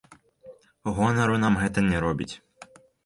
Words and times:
Гонару 0.99 1.35
нам 1.43 1.59
гэта 1.65 1.85
не 1.91 1.97
робіць. 2.07 2.31